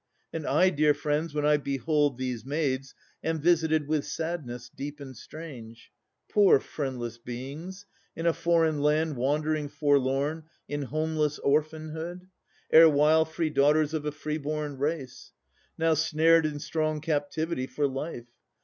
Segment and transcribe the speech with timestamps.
[0.33, 5.15] And I, dear friends, when I behold these maids, Am visited with sadness deep and
[5.15, 5.91] strange.
[6.27, 7.85] Poor friendless beings,
[8.15, 12.25] in a foreign land Wandering forlorn in homeless orphanhood!
[12.71, 15.33] Erewhile, free daughters of a freeborn race,
[15.77, 18.25] Now, snared in strong captivity for life.